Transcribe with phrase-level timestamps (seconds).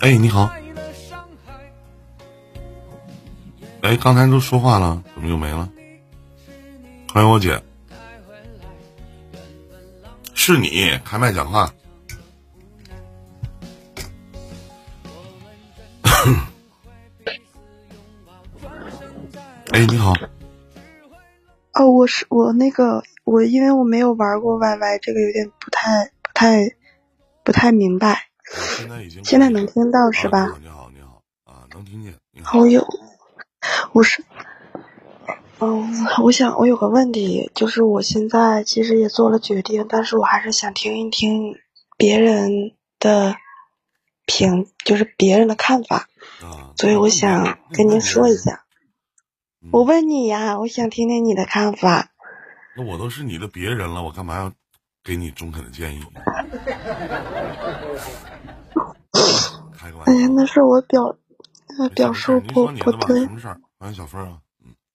[0.00, 0.48] 哎，你好。
[3.82, 5.68] 哎，刚才都说话了，怎么又没了？
[7.12, 7.60] 欢迎我姐，
[10.34, 11.68] 是你开麦讲话。
[19.72, 20.14] 哎，你好。
[21.72, 26.76] 哦，我是我那个我，因为我没有玩过 YY，这个有点不太不太
[27.42, 28.28] 不太明白。
[28.76, 30.54] 现在已经现在能听到是吧？
[30.60, 32.12] 你好，你好啊，能听见。
[32.42, 32.86] 好友，
[33.92, 34.22] 我是，
[35.60, 41.56] 嗯，我想我有个问题，就是我现在其实也做了决定，但是我还是想听一听
[41.96, 43.34] 别人的
[44.26, 46.08] 评，就是别人的看法，
[46.42, 48.64] 啊，所以我想跟您说一下。
[49.72, 52.10] 我问你呀，我想听听你的看法。
[52.76, 54.52] 那我都是你的别人了，我干嘛要
[55.02, 56.04] 给你中肯的建议？
[59.86, 60.12] 开个玩笑。
[60.12, 61.16] 哎呀，那是我表，
[61.78, 63.30] 呃，表述不对什。
[63.30, 63.60] 么事儿？
[63.78, 64.38] 欢迎小凤啊。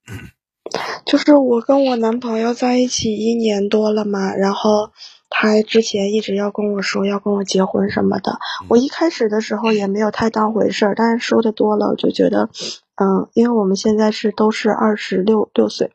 [1.05, 4.91] 就是我跟我男朋友在一起一年多了嘛，然后
[5.29, 8.39] 他之前一直要跟我说要跟我结婚什么的，
[8.69, 12.49] 我一开始的时候也没有太当回事儿，但是说的多了，我就觉得，
[12.95, 15.91] 嗯，因为我们现在是都是二十六六岁，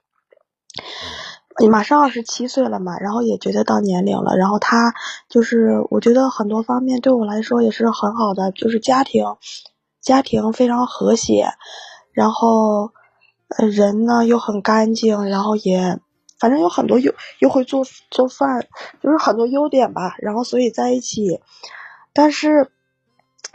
[1.71, 4.93] 马上二十七岁了嘛，然后也觉得到年龄了，然后他
[5.29, 9.25] 就是我觉得很多方面对我来说也是很好的，就是家庭
[10.03, 11.49] 家庭非常和谐，
[12.13, 12.93] 然后
[13.57, 15.99] 呃人呢又很干净，然后也
[16.39, 18.67] 反正有很多优又会做做饭，
[19.03, 21.41] 就是很多优点吧，然后所以在一起，
[22.13, 22.71] 但是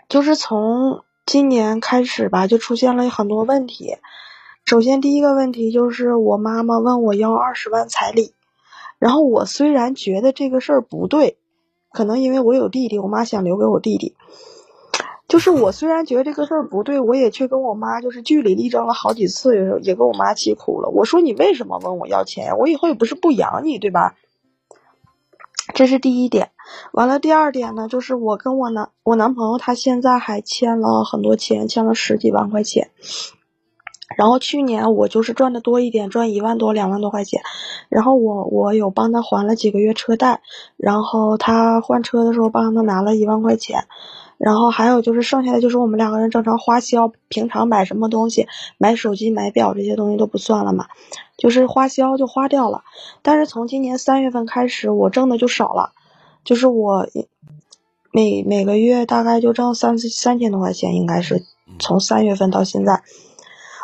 [0.09, 3.97] 就是从今年开始吧，就出现了很多问题。
[4.71, 8.33] 首先，第一个问题就是我妈妈问我要二十万彩礼，
[8.99, 11.35] 然后我虽然觉得这个事儿不对，
[11.91, 14.15] 可能因为我有弟弟，我妈想留给我弟弟。
[15.27, 20.87] 就是我虽然觉得这个事儿不对，我也去跟我妈就是据理力争了好几次，也也给我妈气哭了。
[20.87, 22.55] 我说你为什么问我要钱呀？
[22.55, 24.15] 我以后也不是不养你，对吧？
[25.75, 26.51] 这是第一点。
[26.93, 32.91] 完了，第二点呢，就是我跟我男我男朋友他现在还欠了很多钱，欠了十几万块钱。
[34.17, 37.41] 然后去年我就是赚的多一点，赚一万多、两万多块钱。
[37.89, 40.41] 然后我我有帮他还了几个月车贷，
[40.77, 43.85] 然后他换车的时候帮他拿了一万块钱。
[44.37, 48.47] 然后还有就是剩下的就是我们两个人正常花销，平常买什么东西，
[48.79, 50.87] 买手机、买表这些东西都不算了嘛，
[51.37, 52.81] 就是花销就花掉了。
[53.21, 55.93] 但是从今年三月份开始，我挣的就少了，
[56.43, 57.07] 就是我
[58.11, 61.43] 每每个月大概就挣三三千多块钱，应该是
[61.77, 63.03] 从三月份到现在，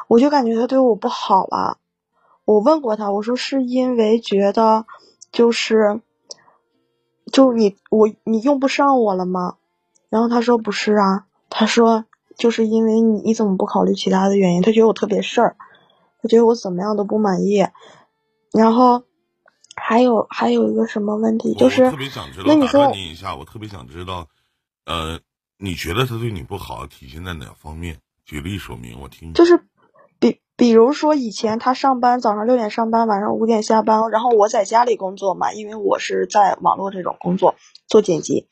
[0.08, 1.78] 我就感觉他对我不好了。
[2.46, 4.86] 我问过他，我说是因为觉得
[5.32, 6.02] 就是
[7.32, 9.58] 就是你我你用不上我了吗？
[10.10, 12.06] 然后他说不是啊，他说
[12.38, 14.62] 就是因为你你怎么不考虑其他的原因？
[14.62, 15.58] 他觉得我特别事儿，
[16.22, 17.68] 他觉得我怎么样都不满意。
[18.54, 19.04] 然后
[19.76, 24.26] 还有还有一个什么问题，就是特别想知道，那你说你一下，我特别想知道，
[24.86, 25.20] 呃，
[25.58, 28.00] 你觉得他对你不好，体现在哪方面？
[28.26, 29.34] 举例说明，我听听。
[29.34, 29.60] 就是
[30.58, 37.54] 比如说以前他上班早上六点上班，晚上五点下班，然后我在家里工作嘛，因为我是在网络这种工作
[37.86, 38.48] 做剪辑，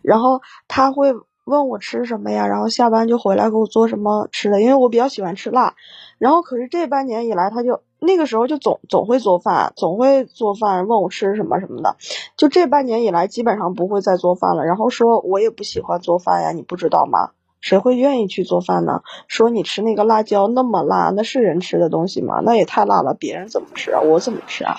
[0.00, 1.12] 然后他会
[1.44, 5.74] 问我吃什么呀，然后下班就回来给我做什么吃的，因为我比较喜欢吃辣，
[6.18, 11.96] 然后可是这半年以来他就那个时候就总总会做饭，总会做饭问我吃什么什么的，
[12.36, 17.30] 就这半年以来基本上不会再做饭了，然后说我也不喜欢做饭呀，你不知道吗？
[17.60, 19.02] 谁会愿意去做饭呢？
[19.26, 22.40] 说你吃那个辣椒那么辣，那是人吃的东西吗？
[22.44, 24.00] 那也太辣了，别人怎么吃啊？
[24.00, 24.76] 我怎么吃啊？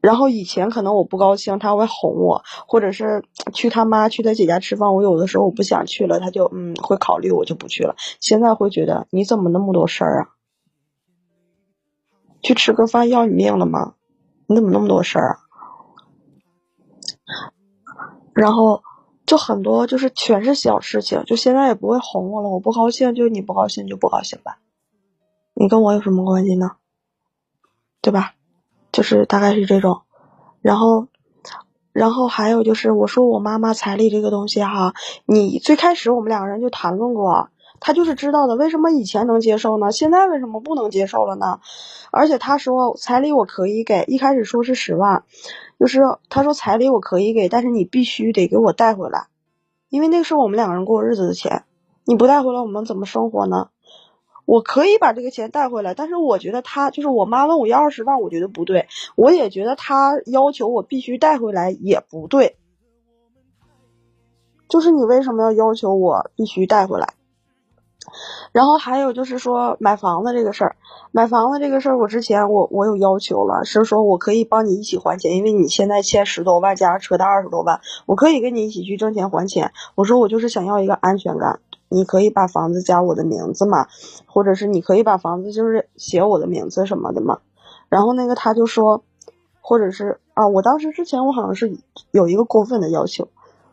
[0.00, 7.96] 然后以前可能我不高兴，他会哄我，或者是去他妈去他姐家吃饭，我有的时候我不想去了，他就嗯会考虑我就不去了。
[8.20, 10.28] 现在会觉得你怎么那么多事儿啊？
[12.40, 13.94] 去吃个饭要你命了吗？
[14.46, 15.38] 你怎么那么多事儿啊？
[18.32, 18.82] 然后
[19.28, 22.48] 就很多就是全是小事情，就现在也不会哄我了。
[22.48, 24.58] 我不高兴就你不高兴就不高兴吧，
[25.54, 26.72] 你跟我有什么关系呢？
[28.00, 28.32] 对吧？
[28.90, 30.00] 就是大概是这种，
[30.62, 31.08] 然后，
[31.92, 34.94] 然后还有就是我说我妈妈彩礼这个东西哈，
[35.26, 39.92] 你最开始我们两个人就谈论过，他就是知道的，为什么以前能接受呢？
[39.92, 41.60] 现在为什么不能接受了呢？
[42.10, 45.24] 而且他说彩礼我可以给，一开始说是十万，
[45.78, 49.26] 就是他说彩礼我可以给，但是你必须得给我带回来，
[49.88, 51.64] 因为那是我们两个人过日子的钱，
[52.04, 53.68] 你不带回来我们怎么生活呢？
[54.46, 62.56] 我可以把这个钱带回来，但是我觉得他就是我妈问我要二十万，我觉得不对，我也觉得他要求我必须带回来也不对。
[64.70, 67.14] 就是你为什么要要求我必须带回来？
[68.52, 70.76] 然后还有就是说买房子这个事儿，
[71.12, 79.72] 买房子这个事儿，我之前我我有要求了，是说我可以帮你一起还钱，因为你现在欠十多万加上车贷二十多万，我可以跟你一起去挣钱还钱。
[79.94, 83.86] 我说我就是想要一个安全感，你可以把房子加我的名字嘛，
[84.26, 87.38] 或者是你可以把房子就是写我的名字什么的嘛。
[87.88, 89.02] 然后那个他就说，
[89.60, 91.78] 或者是啊，我当时之前我好像是
[92.10, 93.28] 有一个过分的要求，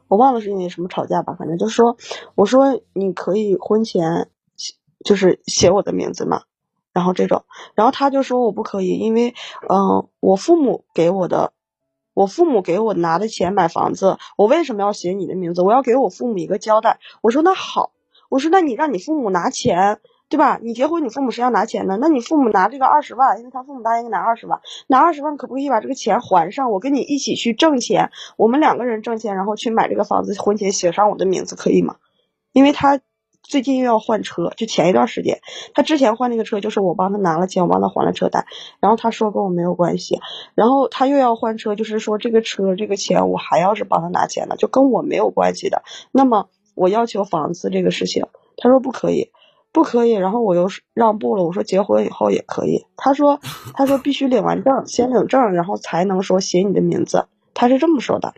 [0.07, 1.97] 我忘了是因为什么吵架吧，反正就是说，
[2.35, 4.29] 我说你可以婚前。
[5.03, 6.43] 就是写我的名字嘛，
[6.91, 9.35] 然后这种，然后他就说我不可以，因为，
[9.69, 11.53] 嗯，我父母给我的，
[12.15, 15.61] 我父母给我拿的钱买房子，我为什么要写你的名字？
[15.61, 16.99] 我要给我父母一个交代。
[17.21, 17.91] 我说那好，
[18.29, 19.99] 我说那你让你父母拿钱，
[20.29, 20.59] 对吧？
[20.61, 21.97] 你结婚，你父母谁要拿钱呢？
[21.99, 26.71] 那你父母拿这个二十万，因为他父母答应拿二十万，拿二十万可不可以把这个钱还上？
[26.71, 31.95] 我跟你一起去挣钱，我们两个人挣钱，然后去买这个房子，婚前写上我的名字，可以吗？
[32.51, 32.99] 因为他。
[33.47, 35.39] 最近又要换车，就前一段时间，
[35.75, 38.47] 他之前换那个车就是我帮他拿了钱，我帮他还了车贷，
[38.79, 40.19] 然后他说跟我没有关系，
[40.55, 45.83] 然后他又要换车，就是说这个车这个钱我还要是帮他拿钱的，就跟我没有关系的。
[46.11, 48.25] 那么我要求房子这个事情，
[48.57, 49.29] 他说不可以，
[49.75, 53.41] 不可以，然后我又让步了，我说结婚以后也可以，他说
[53.75, 58.33] 他说必须领完证，先领证，然后才能说写你的名字，他是这么说的。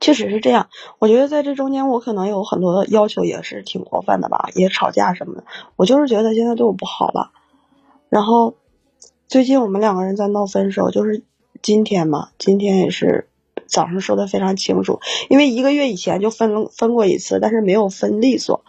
[0.00, 5.44] 确实是这样，我觉得在这中间我可能有很多的要求也是挺过分的吧，也吵架什么的。
[5.76, 7.30] 我就是觉得现在对我不好了，
[8.08, 8.54] 然后
[9.28, 11.22] 最近我们两个人在闹分手，就是
[11.60, 13.28] 今天嘛，今天也是。
[13.66, 18.64] 早上说的非常清楚，因为一个月以前就分分过一次，但是没有分利索，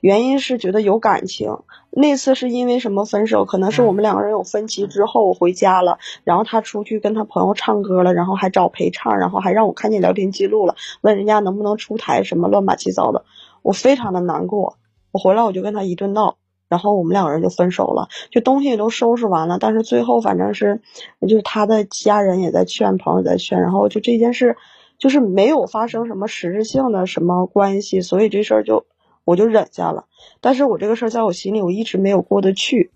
[0.00, 1.58] 原因是觉得有感情。
[1.90, 3.44] 那次是因为什么分手？
[3.44, 13.24] 可能是我们两个人有分歧之后，我回家了，然后他出去跟他朋友唱歌了，然后还找陪唱，然后还让我看见聊天记录了，问人家能不能出台什么乱八七糟的，
[13.62, 14.76] 我非常的难过。
[15.10, 16.36] 我回来我就跟他一顿闹。
[16.68, 20.82] 然后我们两个人就分手了，就东西也都收拾完了，但是最后反正是，
[21.22, 24.56] 就是他的家人也在劝，朋友在劝，然后就这件事，
[24.98, 28.84] 就是没有发生什么实质性的什么关系，所以这事儿就
[29.24, 30.04] 我就忍下了。
[30.40, 32.90] 但是我这个事儿在我心里我一直没有过得去，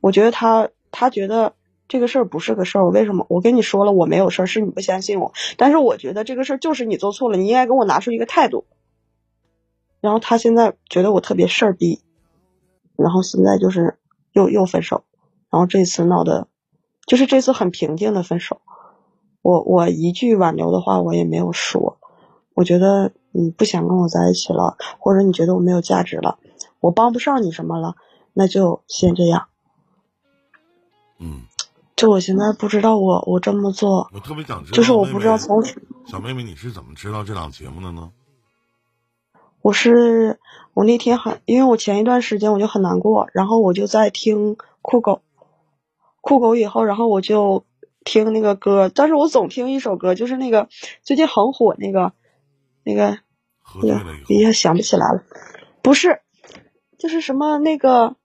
[0.00, 1.52] 我觉得他他觉得
[1.86, 3.26] 这个事儿不是个事儿，为什么？
[3.28, 8.64] 我跟你说了我没有事儿，是你不相信我，但是我觉得这个事儿就是你做错了，你应该给我拿出一个态度。
[10.00, 12.00] 然后他现在觉得我特别事儿逼。
[12.98, 13.96] 然后现在就是
[14.32, 15.04] 又又分手，
[15.50, 16.48] 然后这次闹的，
[17.06, 18.60] 就是这次很平静的分手。
[19.40, 21.98] 我我一句挽留的话我也没有说，
[22.54, 26.38] 我觉得你不想跟我在一起了，或者你觉得我没有价值了，
[26.80, 27.94] 我帮不上你什么了，
[28.34, 29.46] 那就先这样。
[31.20, 31.42] 嗯，
[31.94, 35.64] 就我现在不知道我我这么做，我特别想知道，就是我不知道从
[36.04, 38.10] 小妹妹你是怎么知道这档节目的呢？
[39.68, 40.38] 我是
[40.72, 45.20] 我那天很，因为我前一段时间我就很难过，然后我就在听酷狗，
[46.22, 47.66] 酷狗以后，然后我就
[48.02, 50.70] 听那个歌，但是我总听一首歌，就是那个
[51.02, 52.14] 最近很火那个
[52.82, 53.18] 那个，
[54.28, 55.22] 一下想不起来了，
[55.82, 56.22] 不是，
[56.98, 58.16] 就是什么那个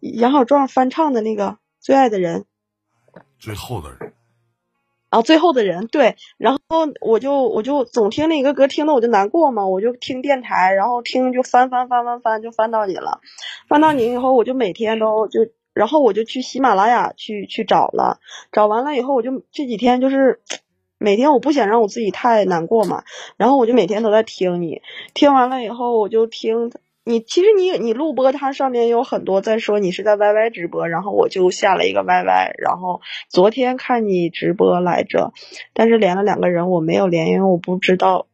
[0.00, 2.44] 杨小壮翻唱的那个最爱的人，
[3.38, 4.09] 最后的人。
[5.10, 6.60] 然后最后的人对，然后
[7.00, 13.20] 我就我就总听那个歌，听的我就难过嘛，我就听电台，然后听就翻翻翻翻翻，就翻到你了，
[13.68, 15.40] 翻到你以后，我就每天都就，
[15.74, 18.20] 然后我就去喜马拉雅去去找了，
[18.52, 20.40] 找完了以后，我就这几天就是
[20.98, 23.02] 每天我不想让我自己太难过嘛，
[23.36, 24.80] 然后我就每天都在听你，
[25.12, 26.70] 听完了以后我就听。
[27.10, 35.32] 你其实你你录播，它上面有很多在说你是在 YY 直播，然后我就下了一个 YY，然后昨天看你直播来着，
[35.74, 38.28] 但是连了两个人我没有连，因为我不知道，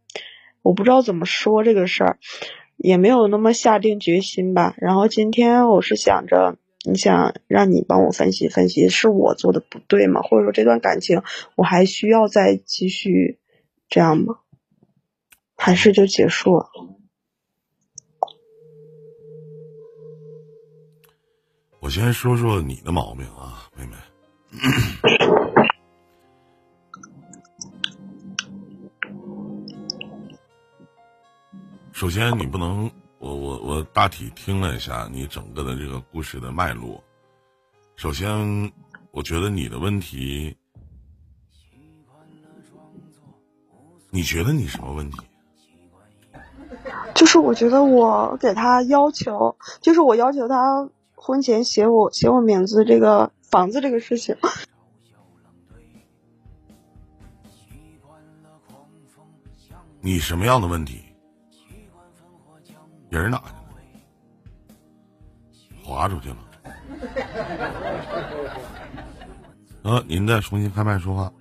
[0.61, 2.18] 我不知道怎么说这个事儿，
[2.76, 4.75] 也没有那么下定决心吧。
[4.76, 10.21] 然后今天我是想着，你想让你帮我分析分析，是我做的不对吗？
[10.21, 11.23] 或者说这段感情
[11.54, 13.38] 我还需要再继续
[13.88, 14.37] 这样吗？
[15.56, 16.66] 还是就结束了？
[21.87, 23.95] 我先说说你的毛病啊，妹妹。
[31.93, 32.90] 首先，你不能，
[33.21, 37.00] 我我我大体听了一下你整个的这个故事的脉络。
[37.95, 38.73] 首先，
[39.12, 40.57] 我觉得你的问题，
[44.11, 45.19] 你觉得你什么问题？
[47.14, 50.90] 就是我觉得我给他要求，就是我要求他。
[51.16, 54.37] 婚前写我写我名字这个房子这个事情，
[60.00, 61.02] 你什么样的问题？
[63.08, 63.54] 人哪去了？
[65.82, 66.37] 滑出去了。
[69.82, 71.32] 呃，您再重新开麦说话。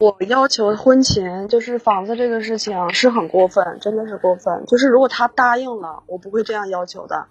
[0.00, 4.64] 我要求婚前就是房子这个事情是很过分，真的是过分。
[4.66, 7.26] 就是如果他答应了，我不会这样要求的。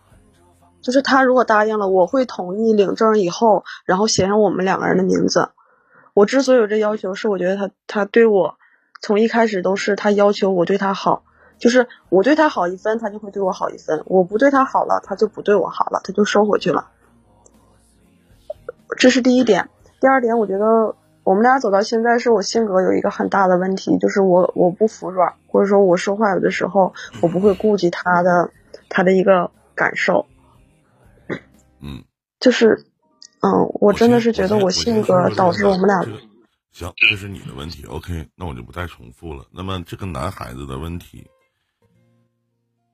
[0.82, 5.50] 就是他如果答应了，我会同意领证以后，然后写上我们两个人的名字。
[6.14, 8.56] 我之所以有这要求，是我觉得他他对我
[9.02, 11.24] 从一开始都是他要求我对他好。
[11.58, 16.90] 就是我对他好一分，他就会对我好一分；我不对他好了，他就不对我好了，他就收回去了。
[18.98, 19.70] 这是第一点。
[20.00, 20.96] 第二点，我觉得
[21.28, 28.50] 我们俩走到现在，是我性格有一个很大的问题，就是我我不服软，或者说我说话有的时候我不会顾及他的
[28.88, 30.26] 他的一个感受。
[31.82, 32.06] 嗯，
[32.40, 32.86] 就是，
[33.42, 36.02] 嗯，我真的是觉得我性格导致我们俩。
[36.72, 37.84] 行，这是你的问题。
[37.88, 39.44] OK，那我就不再重复了。
[39.52, 41.28] 那么这个男孩子的问题。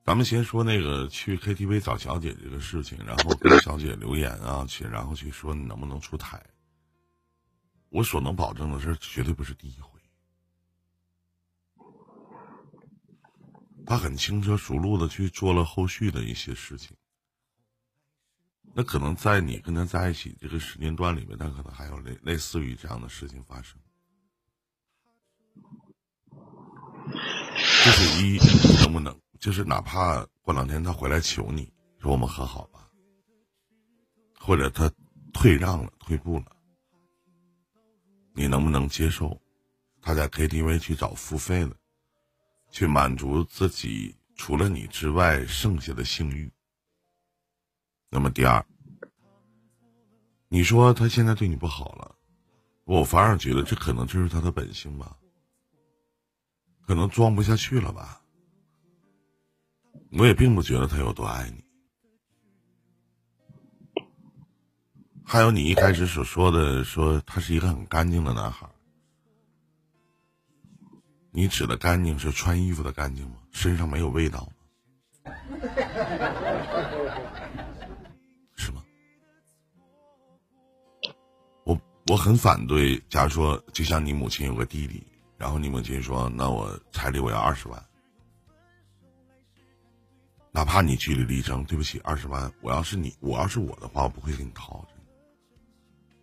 [0.04, 6.42] 咱们先说那个去 KTV 找小姐这个事情，然后给小姐留言啊，去然后去说你能不能出台。
[7.94, 10.00] 我所能保证的是，绝对不是第一回。
[13.86, 16.96] 他很轻车熟路的去做了后续的一些事情。
[18.74, 23.78] 那可能在你跟他在一起这个时间段里面，他可能还有类类似于这样的事情发生。
[27.84, 28.38] 这是一，
[28.82, 29.16] 能不能？
[29.38, 32.90] 就是哪怕过两天他回来求你说我们和好吧，
[34.40, 34.90] 或者他
[35.32, 36.53] 退让了、退步了，
[38.36, 39.40] 你能不能接受
[40.02, 41.76] 他在 KTV 去找付费的，
[42.70, 46.52] 去满足自己除了你之外剩下的性欲？
[48.10, 48.64] 那么第二，
[50.48, 52.16] 你说他现在对你不好了，
[52.84, 55.16] 我反而觉得这可能就是他的本性吧，
[56.84, 58.20] 可能装不下去了吧。
[60.10, 61.64] 我也并不觉得他有多爱你。
[65.24, 68.68] 还有你一开始所说的，说他是一个很干净的男孩。
[71.30, 73.36] 你指的干净是穿衣服的干净吗？
[73.50, 74.48] 身上没有味道
[75.24, 75.24] 吗？
[78.54, 78.84] 是吗？
[81.64, 83.02] 我我很反对。
[83.08, 85.02] 假如说，就像你母亲有个弟弟，
[85.36, 87.82] 然后你母亲说：“那我彩礼我要二十万。”
[90.52, 94.86] 哪怕你据理力争，对不起，二十万，我要是你，我要是我的话，我不会给你掏，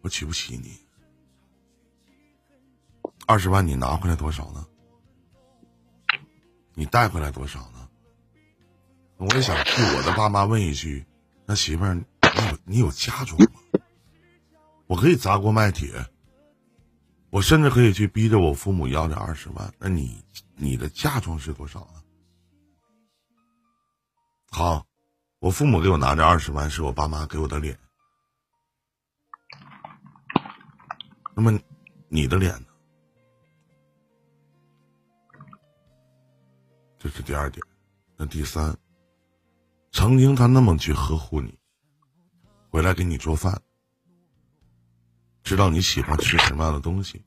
[0.01, 0.79] 我娶不起你。
[3.27, 4.65] 二十万你拿回来多少呢？
[6.73, 7.87] 你带回来多少呢？
[9.17, 11.05] 我也想替我的爸妈问一句：
[11.45, 12.03] 那媳妇儿，你
[12.49, 13.61] 有你有嫁妆吗？
[14.87, 15.93] 我可以砸锅卖铁，
[17.29, 19.73] 我甚至可以去逼着我父母要这二十万。
[19.77, 20.23] 那你
[20.55, 22.01] 你的嫁妆是多少呢？
[24.49, 24.85] 好，
[25.39, 27.77] 我父母给我拿这二十万，是我爸妈给我的脸。
[31.35, 31.59] 那么，
[32.09, 32.67] 你的脸呢？
[36.99, 37.65] 这是第二点。
[38.17, 38.77] 那第三，
[39.91, 41.57] 曾经他那么去呵护你，
[42.69, 43.59] 回来给你做饭，
[45.41, 47.23] 知道你喜欢吃什么样的东西。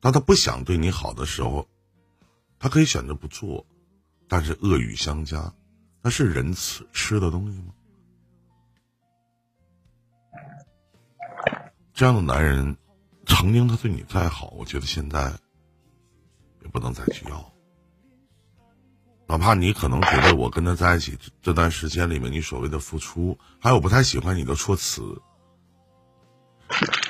[0.00, 1.66] 当他不想对你好的时候，
[2.58, 3.66] 他可以选择不做，
[4.28, 5.52] 但是恶语相加。
[6.02, 7.72] 那是人吃吃的东西吗？
[11.94, 12.76] 这样的男人，
[13.26, 15.32] 曾经他对你再好，我觉得现在
[16.62, 17.52] 也不能再去要。
[19.28, 25.20] 哪怕你可能觉得我跟他在一起这段时间里面，你所谓的付出，还有不太喜欢你的措辞。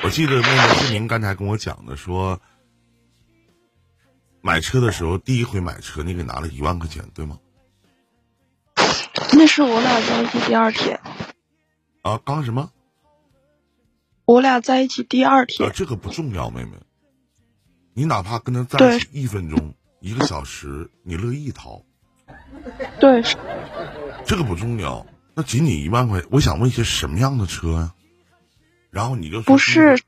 [0.02, 2.40] 我记得那个志明刚才跟我讲的，说
[4.40, 7.38] 买车的时候第一回买车，你给拿了一万块钱，对吗？
[9.32, 10.98] 那是我俩在一起第二天。
[12.02, 12.70] 啊，刚什么？
[14.26, 15.70] 我俩在一起第二天。
[15.72, 16.72] 这个不重要，妹妹。
[17.94, 21.82] 你哪怕跟他在一起一分钟、一个小时，你乐意掏。
[23.00, 23.22] 对。
[24.26, 27.94] 这个不重要，那仅仅一万块，我想问一些什么样的车呀？
[28.90, 30.02] 然后你就不是，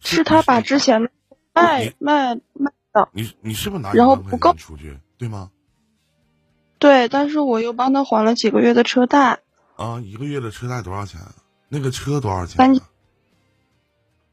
[0.00, 1.10] 是他把之前
[1.52, 3.08] 卖卖卖的。
[3.12, 5.50] 你你是不是拿然后不够出去，对吗？
[6.78, 9.40] 对，但是我又帮他还了几个月的车贷。
[9.76, 11.20] 啊，一个月的车贷多少钱？
[11.74, 12.80] 那个车多少钱？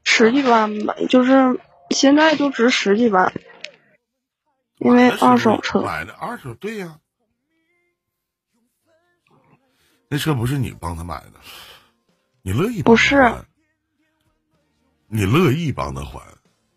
[0.03, 3.33] 十几万吧，就是现在就值十几万，
[4.77, 5.81] 因为二手车。
[5.81, 6.99] 买的二手，对呀。
[10.07, 11.33] 那车不是你帮他买的，
[12.43, 13.33] 你乐意不是？
[15.07, 16.21] 你乐意帮他还？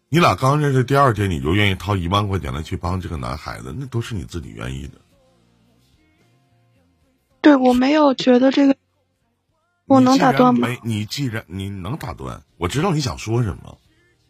[0.08, 4.98] 你俩刚认识第二天，你就愿意掏一万块钱来去帮这个男孩子，那都是你自己愿意的。
[7.40, 8.76] 对我没有觉得这个，
[9.86, 10.68] 我能打断吗？
[10.82, 13.78] 你既然你能打断，我知道你想说什么。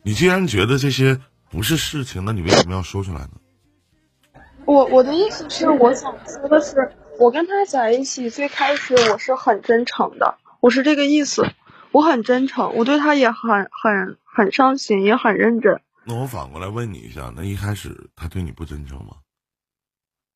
[0.03, 1.21] 你既然觉得这些
[1.51, 3.31] 不是事情，那你为什么要说出来呢？
[4.67, 11.47] 我我的意思是，我想说的是，我跟他在一起最开始我是很真诚的，我是这个意思，
[11.93, 14.19] 我很真诚，我对他也很很。
[14.37, 15.81] 很上心，也很认真。
[16.03, 19.19] 那我反过来问你一下，那一开始他对你不真诚吗？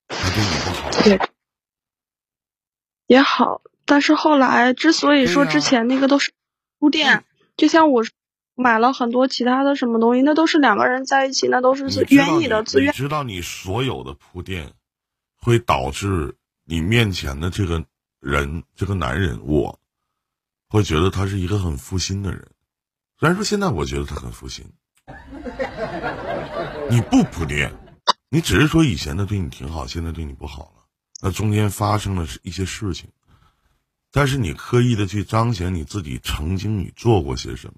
[0.06, 0.90] 他对你不好？
[1.02, 1.18] 对，
[3.08, 3.60] 也好。
[3.88, 6.30] 但是后来，之所以说之前那个都是
[6.78, 7.24] 铺垫，
[7.56, 8.04] 就像我
[8.54, 12.92] 买了很多其他的什么东西，那都是两个人在一起，那都是愿意的，自愿。
[12.92, 14.74] 你知道，你所有的铺垫
[15.40, 17.82] 会导致你面前的这个
[18.20, 19.80] 人，这个男人，我
[20.68, 22.46] 会觉得他是一个很负心的人。
[23.18, 24.66] 虽然说现在我觉得他很负心，
[26.90, 27.72] 你不铺垫，
[28.28, 30.84] 你只是说以前他对你挺好，现在对你不好了，
[31.22, 33.08] 那中间发生了一些事情，
[34.10, 37.74] 但是你刻意的去彰显你自己曾经你做过些什么，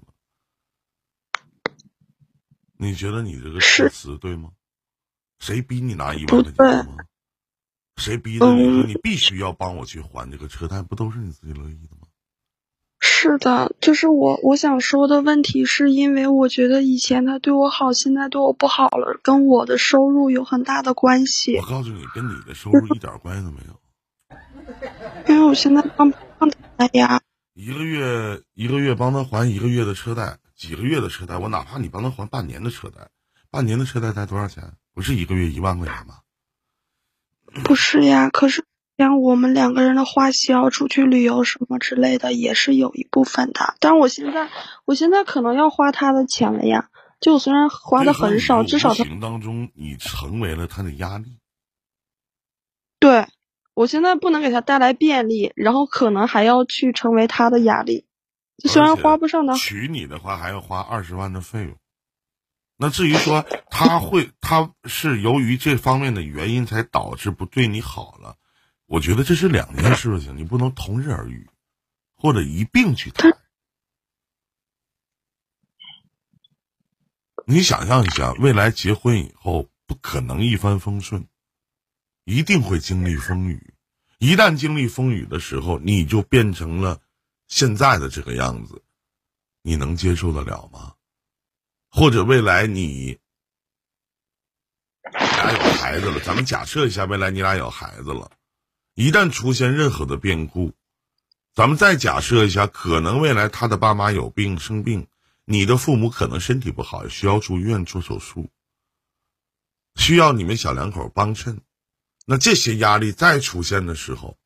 [2.77, 4.51] 你觉得你这个诗词对吗？
[5.39, 6.97] 谁逼你拿一万块钱吗？
[7.97, 10.81] 谁逼的你说你必须要帮我去还这个车贷？
[10.81, 12.07] 不都是你自己乐意的吗？
[12.99, 21.57] 是的，就是我我想说的问题，是因为我觉得以前他对我好，现在对我不好了，跟我的收入有很大的关系。
[21.57, 23.80] 我告诉你，跟你的收入一点关系都没有。
[25.27, 27.21] 因为我现在帮帮他呀，
[27.53, 33.09] 一个月一个月帮他还一个月的车贷，几个月的车贷，我哪怕你帮他还半年的车贷，
[33.49, 34.73] 半年的车贷才多少钱？
[34.93, 36.15] 不是一个月一万块钱吗？
[37.63, 38.65] 不是呀，可是。
[38.97, 43.73] 像我们两个人的花销，出去旅游什么之类的，也是有一部分的。
[43.79, 44.47] 但是我现在，
[44.85, 46.91] 我现在可能要花他的钱了呀。
[47.19, 51.39] 就虽然花的很少，至少他当中你成为了他的压力。
[52.99, 53.27] 对，
[53.81, 58.05] 我现在不能给他带来便利，然后可能还要去成为他的压力。
[58.69, 61.75] 虽然花不上的，娶你的话还要花二十万的费用。
[62.77, 68.37] 那至于说他会，他是由于这方面的原因才导致不对你好了。
[68.85, 71.49] 我觉得这是两件事情，你不能同日而语，
[72.15, 73.35] 或者一并去谈。
[77.47, 81.27] 你想象一下，未来结婚以后不可能一帆风顺，
[82.25, 83.70] 一定会经历风雨。
[84.21, 87.01] 一旦经历风雨的时候，你就变成了
[87.47, 88.83] 现在的这个样子，
[89.63, 90.93] 你能接受得了吗？
[91.89, 93.17] 或者未来你
[95.11, 98.29] 俩有孩子了，咱们假设一下，未来你俩有孩子了。
[98.93, 100.71] 一旦出现任何的变故，
[101.55, 105.07] 咱们再假设一下，可能未来他的爸妈有病生病，
[105.45, 108.51] 你的父母可能身体不好，需要住院做手术，
[109.95, 111.59] 需要你们小两口帮衬。
[112.25, 114.37] 那这些压力再出现的时候，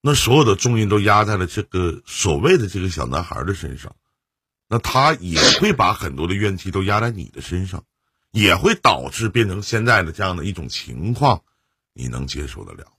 [0.00, 3.96] 那所有的重音都压在了这个所谓的这个小男孩的身上，
[4.68, 7.84] 那他也会把很多的怨气都压在你的身上，
[8.30, 11.42] 也会导致变成现在的这样的一种情况。
[11.94, 12.92] 你能接受得了吗？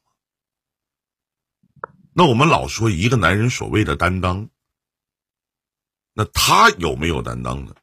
[2.12, 4.50] 那我们老说一个男人所谓的担当，
[6.14, 7.74] 那他有没有担当呢？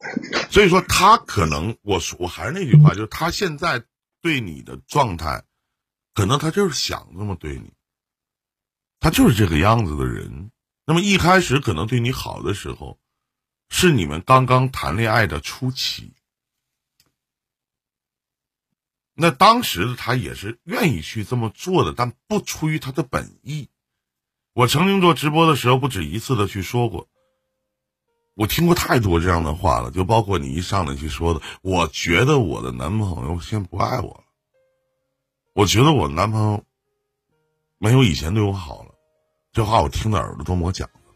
[0.50, 3.84] 所以说他可能，我说我还是那句话，就是他现在
[4.20, 5.44] 对你的状态，
[6.14, 7.72] 可能他就是想这么对你，
[9.00, 10.50] 他就是这个样子的人。
[10.84, 12.98] 那么一开始可能对你好的时候，
[13.68, 16.14] 是你们刚刚谈恋爱的初期。
[19.20, 23.68] 那当时他也是愿意去这么做的，但不出于他的本意。
[24.52, 27.08] 我曾经做直播的时候，不止一次的去说过，
[28.38, 34.24] 我听过太多这样的话了，就包括你一上来去说的，我觉得我的男朋友现在不爱我了，
[35.54, 36.62] 我觉得我男朋友
[37.78, 38.94] 没有以前对我好了，
[39.52, 41.14] 这话我听的耳朵都磨茧子了。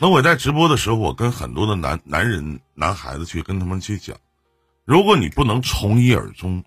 [0.00, 4.16] 那我在直播的时候，我跟很多的男男人、男孩子去跟他们去讲，
[4.84, 6.62] 如果你不能从一而终。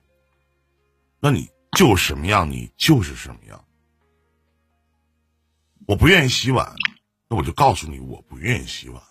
[1.21, 3.63] 那你就什么样，你就是什么样。
[5.87, 6.75] 我不愿意洗碗，
[7.29, 9.01] 那我就告诉你，我不愿意洗碗。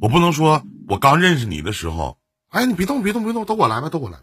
[0.00, 4.18] 我不能说，我刚认识你的时候，哎，你别动，别动，别动，都我来吧，都我来。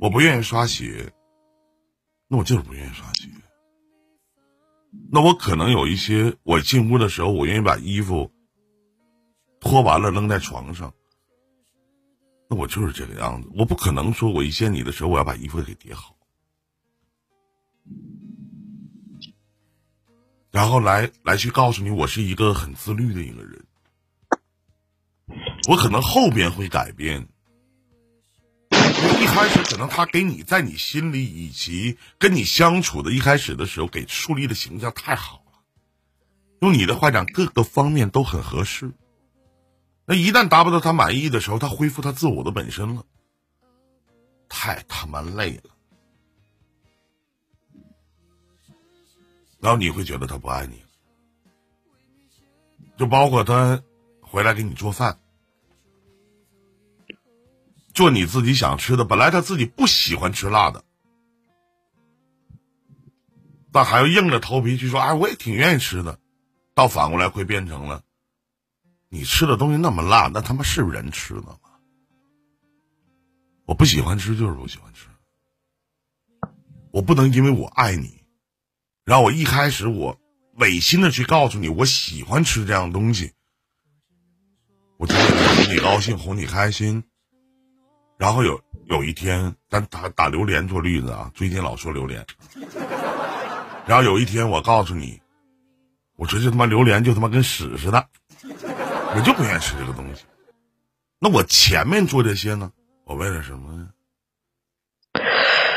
[0.00, 1.12] 我不愿意刷鞋，
[2.28, 3.28] 那我就是不愿意刷鞋。
[5.10, 8.30] 那我可能有一些，我进屋的时候，我愿意把衣服
[9.60, 10.92] 脱完了扔在床上。
[12.48, 16.16] 那我就是这个样子，我不可能说，我一见你的时候，我要把衣服给叠好。
[20.50, 23.64] 然后来来去告诉你，我是一个很自律的一个人。
[25.68, 27.26] 我可能后边会改变，
[28.70, 35.60] 一开始可能他给你在你心里以及跟你相处的一开始的时候给树立的形象太好了，
[36.60, 38.90] 用你的话讲，各个方面都很合适。
[40.04, 43.04] 那一旦达不到他满意的时候，他恢复他自我的本身了，
[44.48, 45.70] 太他妈累了。
[49.60, 50.82] 然后你会觉得他不爱你，
[52.98, 53.80] 就包括他
[54.20, 55.16] 回来给你做饭，
[57.94, 59.04] 做你自己想吃的。
[59.04, 60.84] 本来他自己不喜欢吃辣的，
[63.70, 66.18] 但还要硬着头皮去说：“哎，我也挺愿意吃的。”
[66.74, 68.02] 到反过来会变成了，
[69.10, 71.58] 你吃的东西那么辣，那他妈是人吃的吗？
[73.66, 75.06] 我不喜欢吃就是不喜欢吃，
[76.90, 78.22] 我不能因为我爱你。
[79.04, 80.18] 让我一开始我
[80.54, 83.32] 违心的去告诉你我喜欢吃这样东西，
[84.96, 87.04] 我就为了哄你高兴哄你开心，
[88.22, 92.24] 然后有有一天咱打打榴莲做例子啊，最近老说榴莲，
[93.84, 95.20] 然后有一天我告诉你，
[96.14, 98.08] 我说这他妈榴莲就他妈跟屎似的，
[98.44, 100.22] 我就不愿意吃这个东西，
[101.18, 102.70] 那我前面做这些呢，
[103.06, 103.88] 我为了什么呢？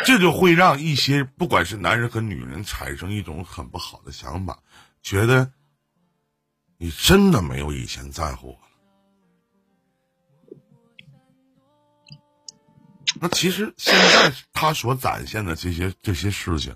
[0.05, 4.59] 这就会让一些不管是男人和女人产生一种很不好的想法，
[5.01, 5.51] 觉得
[6.77, 8.64] 你真的没有以前在乎我。
[13.21, 16.75] 那其实现在他所展现的这些这些事情，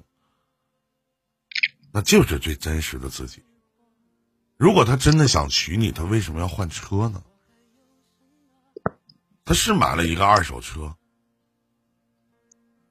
[1.92, 3.44] 那就是最真实的自己。
[4.58, 7.24] 如果他真的想娶你，他为什么要换车呢？
[9.44, 10.96] 他是买了一个二手车。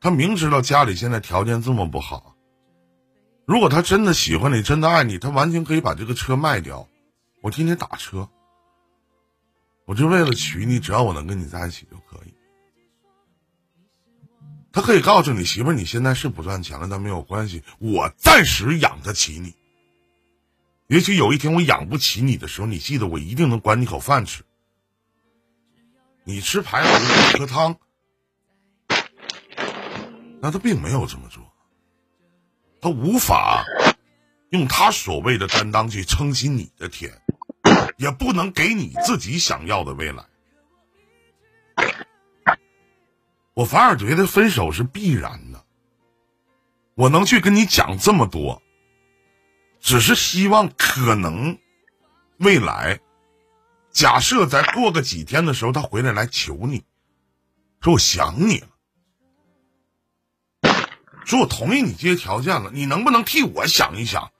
[0.00, 2.37] 他明知道家里现在条件这么不好，
[3.46, 6.88] 如果他真的喜欢你，真的爱你，他完全可以把这个车卖掉，
[7.42, 8.28] 我天天打车，
[9.87, 11.96] 我就为了娶你，只要我能跟你在一起就。
[14.72, 19.54] 他可以告诉你媳妇儿，你现在是不赚钱了，但没有关系，我暂时养得起你。
[20.87, 24.44] 也许有一天我养不起你的时候，你记得我一定能管你口饭吃。
[26.24, 27.76] 你吃排骨喝汤。
[30.40, 31.42] 那他并没有这么做，
[32.81, 33.64] 他无法
[34.50, 37.11] 用他所谓的担当去撑起你的天，
[37.96, 40.24] 也不能给你自己想要的未来。
[43.59, 45.64] 我反而觉得分手是必然的。
[46.94, 48.62] 我能去跟你讲这么多，
[49.81, 51.59] 只是希望可能
[52.37, 53.01] 未来，
[53.90, 56.85] 假设再过个几天的时候，他回来来求你，
[57.81, 58.68] 说我想你了。
[61.25, 64.31] 说我同意你这些条件了，你能不能替我想一想？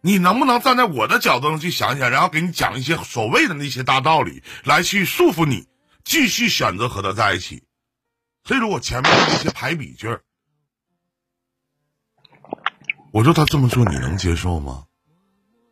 [0.00, 5.68] 你能不能站在我的角度上去想一想，然后给你讲一些所谓的那些大道理，来去束缚你，
[6.02, 7.62] 继续选择和他在一起？
[8.44, 10.22] 所以说我前面的那些排比句儿，
[13.12, 14.86] 我说他这么做你能接受吗？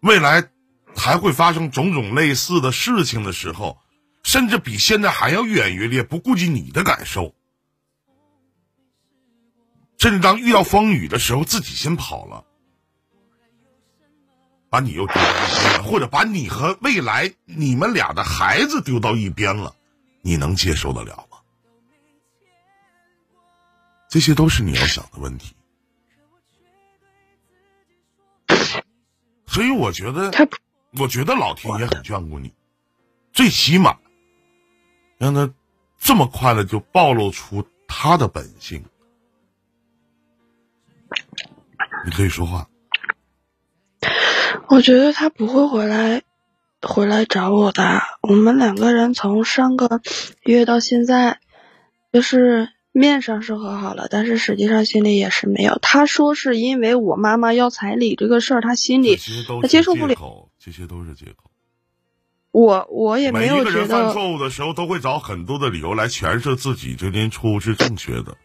[0.02, 0.50] 未来
[0.96, 3.78] 还会发生种种类似的事情的时候，
[4.22, 7.34] 甚至比现在还要愈演愈烈，不顾及你的感受。
[9.98, 12.44] 甚至当遇到风雨的时候，自己先跑了，
[14.70, 19.74] 把你又丢到一边了，或者把你和未来你们俩的孩子丢到一边了，
[20.22, 21.26] 你能接受得了？
[24.10, 25.54] 这些都是你要想的问题。
[29.46, 30.30] 所以我觉得，
[30.98, 32.52] 我觉得老天爷很眷顾你，
[33.32, 33.98] 最起码
[35.16, 35.52] 让他
[35.98, 38.84] 这么快的就暴露出他的本性。
[42.04, 42.68] 你可以说话。
[44.68, 46.22] 我觉得他不会回来，
[46.80, 48.02] 回来找我的。
[48.22, 50.00] 我们两个人从上个
[50.42, 51.40] 月到现在，
[52.12, 52.68] 就是
[53.00, 55.78] 面上是和好了，但是实际上心里也是没有。
[55.80, 59.16] 他说是因为我妈妈要彩礼这个事儿，他心里
[59.60, 60.14] 他接受不了。
[60.58, 61.50] 这些都是借口。
[62.52, 63.64] 我我也没有觉得。
[63.64, 68.36] 每一个人犯错误的时候，都会找很多的理由来诠释自己这件错误是正确的。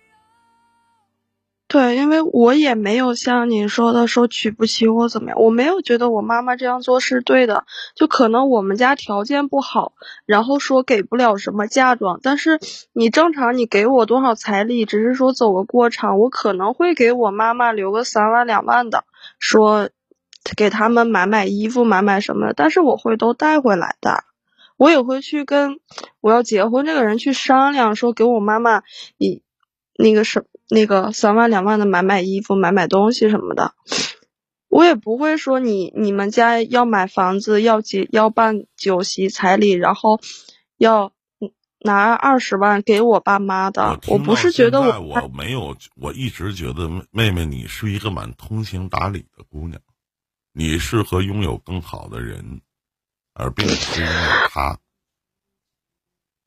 [1.68, 9.94] 对，因为我也没有像你说的说娶不起我怎么样，我没有觉得我妈妈这样做是对的，就可能我们家条件不好，
[10.28, 12.60] 然后说给不了什么嫁妆，但是
[12.94, 19.04] 你正常你给我多少彩礼，只是说走个过场，我可能会给我妈妈留个三万两万的，
[19.40, 19.90] 说
[20.56, 24.24] 给他们买买衣服买买什么的，但是我会都带回来的，
[24.78, 25.80] 我也会去跟
[26.22, 28.84] 我要结婚这个人去商量，说给我妈妈
[29.18, 29.42] 以
[29.98, 30.46] 那个什。
[30.70, 33.74] 那个三万两万的买买衣服买买东西什么的，
[34.68, 40.20] 我也不会说你你们家要买房子要结要办酒席彩礼，然后
[40.78, 41.14] 要
[41.80, 44.00] 拿二十万给我爸妈的。
[44.08, 49.80] 我不是觉得我我没有，我一直觉得妹妹你是一个蛮通情达理的姑娘，
[50.52, 52.62] 你适合拥有更好的人，
[53.36, 54.14] 而并不是因为
[54.50, 54.80] 他。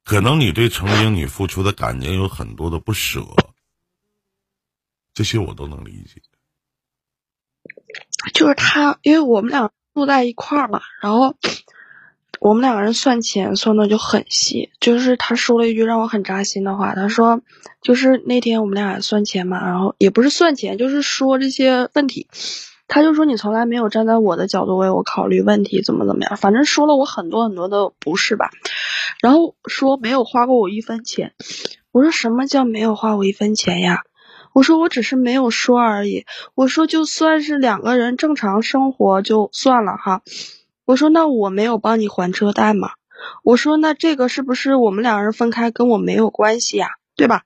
[0.04, 3.20] 可能你对曾经你付出的感情有很多的不舍，
[5.18, 6.22] 这些我都能理解。
[8.32, 11.34] 就是他，因为我们俩住在一块儿嘛，然后
[12.38, 14.70] 我们两个人算钱算的就很细。
[14.78, 17.40] 就是他说了一句让我很扎心的话，他说，
[17.82, 22.28] 就是那天我们俩算钱嘛，然后也不是算钱，就是说这些问题。
[22.86, 28.50] 他就说你从来没有站在我的角度为我考虑问题，怎么怎么样，反正说了我很多很多的不是吧，
[29.20, 31.34] 然后说没有花过我一分钱，
[31.90, 34.02] 我说什么叫没有花我一分钱呀？
[34.52, 36.26] 我说我只是没有说而已。
[36.54, 40.22] 我说就算是两个人正常生活就算了哈。
[40.84, 42.90] 我说那我没有帮你还车贷吗？
[43.42, 46.88] 我说那这个是不是我们两人分开跟我没有关系呀？
[47.16, 47.42] 对吧？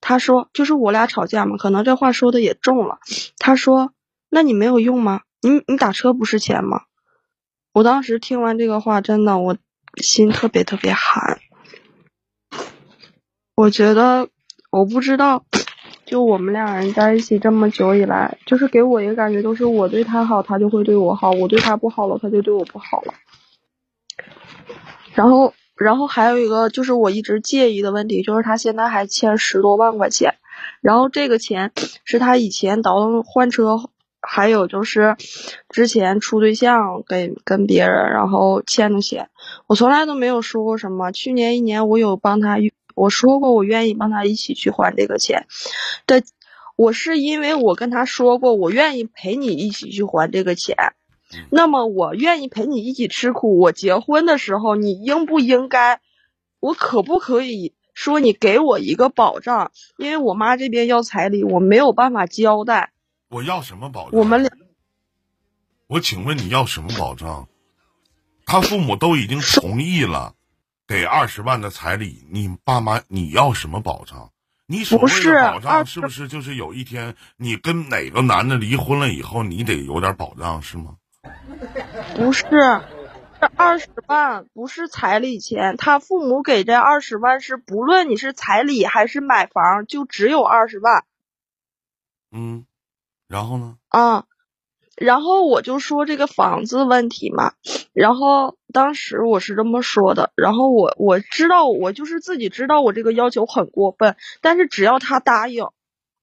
[0.00, 2.98] 他说就是我俩吵架嘛，可能这话说的也重了。
[3.38, 3.92] 他说。
[4.32, 5.22] 那你没有用吗？
[5.42, 6.82] 你你打车不是钱吗？
[7.72, 9.56] 我当时听完这个话，真的我
[10.00, 11.40] 心特别特别寒。
[13.56, 14.28] 我觉得
[14.70, 15.44] 我不知道，
[16.10, 23.14] 就我们两人在一起这么久以来，就是给我一个感觉，都是我对他好，他就会对我好；我对他不好了，他就对我不好了。
[25.14, 30.34] 然后，然后还有一个就是我一直介意的问题，就是他现在还欠十多万块钱，
[30.80, 31.70] 然后这个钱
[32.04, 33.78] 是他以前倒腾换车。
[34.22, 35.16] 还有就是，
[35.70, 39.30] 之前处对象给跟别人，然后欠的钱，
[39.66, 41.10] 我从来都没有说过什么。
[41.10, 42.58] 去年一年我有帮他，
[43.00, 45.46] 我说过我愿意帮他一起去还这个钱。
[46.06, 46.22] 的，
[46.76, 50.76] 我是因为我跟他说过，我愿意陪你一起去还这个钱。
[51.48, 53.58] 那么我愿意陪你一起吃苦。
[53.58, 56.02] 我结婚的时候，你应不应该？
[56.58, 59.72] 我可不可以说你给我一个保障？
[59.96, 62.92] 因为我妈这边要彩礼，我没有办法交代。
[63.30, 64.20] 我要什么保障？
[64.20, 64.50] 我们俩，
[65.86, 67.48] 我请问你要什么保障？
[68.44, 70.34] 他父母都已经同意了，
[70.90, 74.32] 给二十万的彩礼，你爸妈你要什么保障？
[74.66, 80.96] 你所谓的保障是不是就是有一天你跟哪个男的离婚了以后，你得有点保障是吗？
[82.16, 91.04] 不是，这二十万不是彩礼钱，他父母给这二十万是不论你是彩礼还是买房，就只有二十万。
[92.32, 92.66] 嗯。
[93.28, 93.76] 然后呢？
[93.86, 94.24] 啊，
[95.00, 97.54] 然后我就说这个房子问题嘛，
[97.94, 105.64] 然后当时我是这么说的，然后我我知道我就是自己知道我这个要求很过分，但是只要他答应，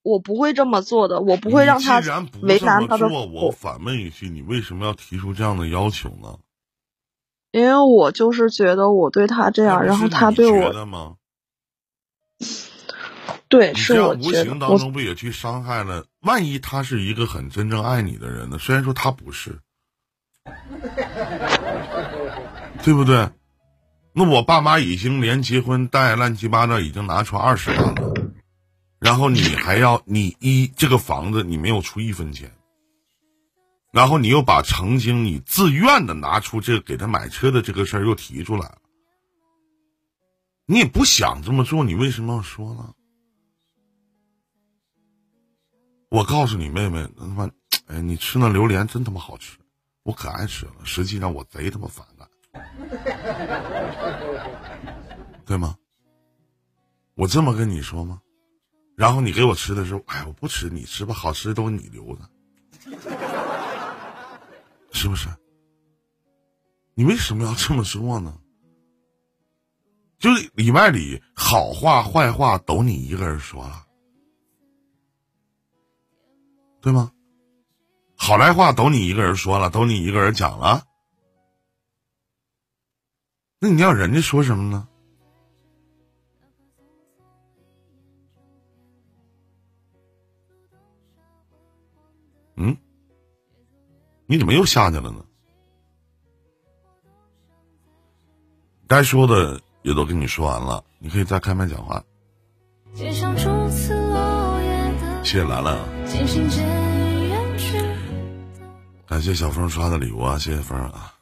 [0.04, 2.00] 我不会这么做的，我不会让他
[2.44, 3.08] 为难他的。
[3.08, 6.38] 我反问一句，你为什么要提出这样的要求呢？
[7.52, 11.18] 因为我就是觉得我对他这样，然后他对我。
[13.50, 16.06] 对，你这样无形当中不也去伤害了？
[16.22, 18.58] 万一他是一个很真正爱你的人呢？
[18.58, 19.60] 虽然说他不是，
[22.84, 23.30] 对不对？
[24.14, 28.14] 那我爸妈已经连结婚带乱七八糟，已经拿出二十万了，
[29.00, 32.52] 然后你还要你一这个房子你没有出一分钱，
[33.94, 38.78] 然后你又把曾经你自愿的拿出这个给他买车的这个事儿又提出来了，
[40.66, 42.94] 你也不想这么做，你为什么要说呢？
[46.10, 47.50] 我告诉你，妹妹，他妈，
[47.88, 49.58] 哎，你吃那榴莲真他妈好吃，
[50.04, 50.72] 我可爱吃了。
[50.84, 52.28] 实际上我贼他妈反感，
[55.46, 55.76] 对吗？
[57.16, 58.22] 我这么跟你说吗？
[58.96, 62.22] 然后你给我吃的时候，哎，我不吃，你吃吧，好吃的都你留着，
[64.92, 65.28] 是不是？
[66.94, 68.34] 你为什么要这么说呢？
[70.20, 73.87] 就是里外里好话坏话都你一个人说了。
[76.88, 77.12] 对吗？
[78.16, 80.86] 好赖话都你一个人说了，都你一个人讲了，
[83.60, 84.88] 那你要人家说什么呢？
[92.56, 92.78] 嗯？
[94.28, 95.26] 你怎么又下去了呢？
[98.88, 102.02] 该说的也都跟你说完了，你可以再开麦讲话。
[102.94, 103.26] 谢谢
[105.44, 105.97] 兰兰。
[109.08, 111.14] 感谢小峰刷的礼物啊，谢谢峰啊。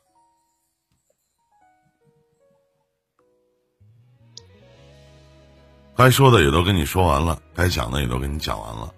[5.95, 8.93] 该说的也都跟你说完了，该讲的也都跟你讲完了，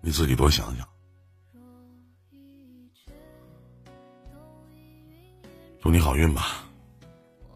[0.00, 0.88] 你自己多想想。
[5.80, 6.64] 祝你好运吧，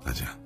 [0.04, 0.41] 再见。